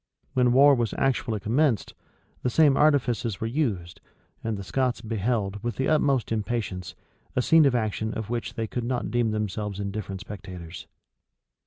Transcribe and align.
[*] 0.19 0.33
When 0.33 0.51
war 0.51 0.73
was 0.73 0.95
actually 0.97 1.41
commenced, 1.41 1.93
the 2.41 2.49
same 2.49 2.75
artifices 2.75 3.39
were 3.39 3.45
used, 3.45 4.01
and 4.43 4.57
the 4.57 4.63
Scots 4.63 4.99
beheld, 4.99 5.61
with 5.63 5.75
the 5.75 5.87
utmost 5.89 6.31
impatience, 6.31 6.95
a 7.35 7.41
scene 7.43 7.65
of 7.67 7.75
action 7.75 8.11
of 8.15 8.27
which 8.31 8.55
they 8.55 8.65
could 8.65 8.83
not 8.83 9.11
deem 9.11 9.29
themselves 9.29 9.79
indifferent 9.79 10.21
spectators. 10.21 10.87